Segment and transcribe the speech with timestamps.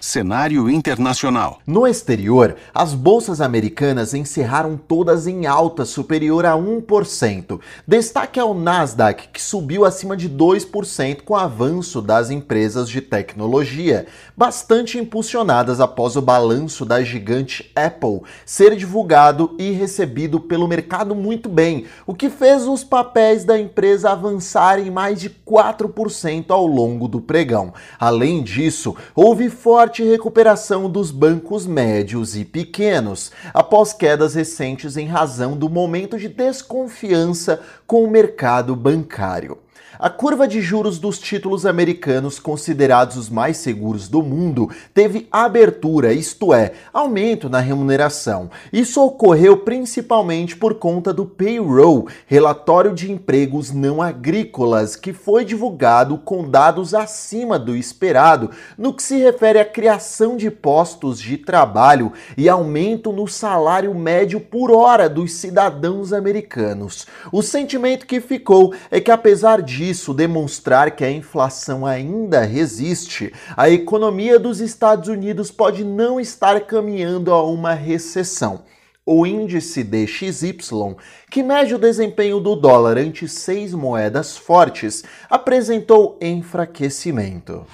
[0.00, 1.58] Cenário internacional.
[1.66, 7.60] No exterior, as bolsas americanas encerraram todas em alta superior a 1%.
[7.86, 14.06] Destaque ao Nasdaq, que subiu acima de 2% com o avanço das empresas de tecnologia,
[14.36, 21.48] bastante impulsionadas após o balanço da gigante Apple ser divulgado e recebido pelo mercado muito
[21.48, 27.20] bem, o que fez os papéis da empresa avançarem mais de 4% ao longo do
[27.20, 27.74] pregão.
[27.98, 35.06] Além disso, houve forte forte recuperação dos bancos médios e pequenos, após quedas recentes em
[35.06, 39.56] razão do momento de desconfiança com o mercado bancário.
[39.98, 46.12] A curva de juros dos títulos americanos, considerados os mais seguros do mundo, teve abertura,
[46.12, 48.48] isto é, aumento na remuneração.
[48.72, 56.16] Isso ocorreu principalmente por conta do payroll, relatório de empregos não agrícolas, que foi divulgado
[56.18, 62.12] com dados acima do esperado no que se refere à criação de postos de trabalho
[62.36, 67.06] e aumento no salário médio por hora dos cidadãos americanos.
[67.32, 73.32] O sentimento que ficou é que, apesar disso, isso demonstrar que a inflação ainda resiste,
[73.56, 78.62] a economia dos Estados Unidos pode não estar caminhando a uma recessão.
[79.04, 80.96] O índice DXY,
[81.30, 87.66] que mede o desempenho do dólar ante seis moedas fortes, apresentou enfraquecimento.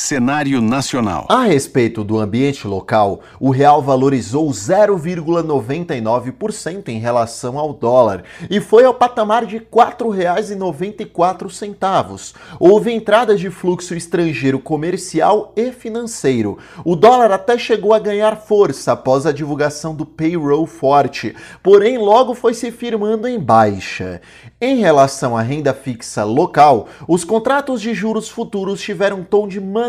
[0.00, 1.26] Cenário nacional.
[1.28, 8.84] A respeito do ambiente local, o real valorizou 0,99% em relação ao dólar e foi
[8.84, 12.32] ao patamar de R$ 4,94.
[12.60, 16.58] Houve entradas de fluxo estrangeiro comercial e financeiro.
[16.84, 22.36] O dólar até chegou a ganhar força após a divulgação do payroll forte, porém logo
[22.36, 24.20] foi se firmando em baixa.
[24.60, 29.60] Em relação à renda fixa local, os contratos de juros futuros tiveram um tom de
[29.60, 29.87] manutenção.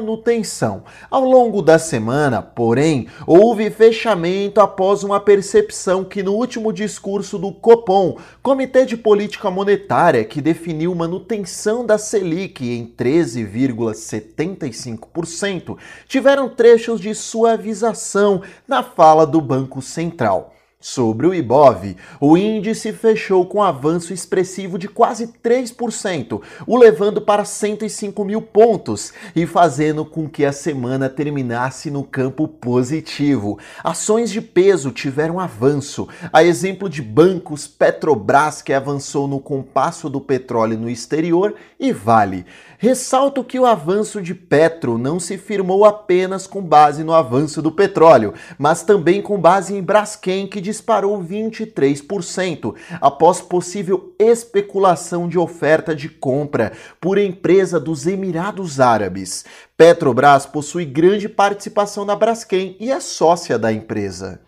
[1.10, 7.52] Ao longo da semana, porém, houve fechamento após uma percepção que no último discurso do
[7.52, 15.78] Copom, Comitê de Política Monetária, que definiu manutenção da Selic em 13,75%,
[16.08, 20.54] tiveram trechos de suavização na fala do Banco Central.
[20.82, 27.44] Sobre o Ibov, o índice fechou com avanço expressivo de quase 3%, o levando para
[27.44, 33.60] 105 mil pontos e fazendo com que a semana terminasse no campo positivo.
[33.84, 40.22] Ações de peso tiveram avanço, a exemplo de bancos, Petrobras, que avançou no compasso do
[40.22, 42.46] petróleo no exterior, e Vale.
[42.78, 47.74] Ressalto que o avanço de Petro não se firmou apenas com base no avanço do
[47.74, 55.96] petróleo, mas também com base em Braskem, que disparou 23% após possível especulação de oferta
[55.96, 56.72] de compra
[57.02, 59.46] por empresa dos Emirados Árabes.
[59.76, 64.40] Petrobras possui grande participação na Braskem e é sócia da empresa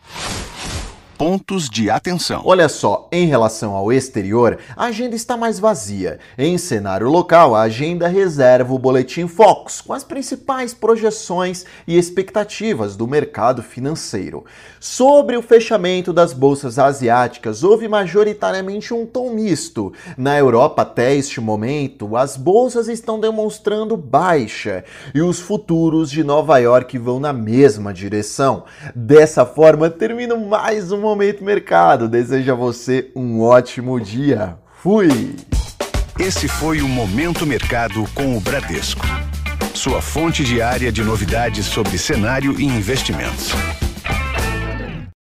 [1.21, 2.41] pontos de atenção.
[2.45, 6.17] Olha só, em relação ao exterior, a agenda está mais vazia.
[6.35, 12.95] Em cenário local, a agenda reserva o boletim Focus com as principais projeções e expectativas
[12.95, 14.45] do mercado financeiro.
[14.79, 19.93] Sobre o fechamento das bolsas asiáticas, houve majoritariamente um tom misto.
[20.17, 24.83] Na Europa, até este momento, as bolsas estão demonstrando baixa
[25.13, 28.63] e os futuros de Nova York vão na mesma direção.
[28.95, 32.07] Dessa forma, termino mais um Momento Mercado.
[32.07, 34.55] Desejo a você um ótimo dia.
[34.81, 35.35] Fui!
[36.17, 39.05] Esse foi o Momento Mercado com o Bradesco.
[39.73, 43.51] Sua fonte diária de novidades sobre cenário e investimentos.